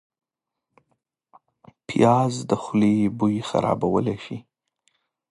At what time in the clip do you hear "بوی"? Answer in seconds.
3.17-3.35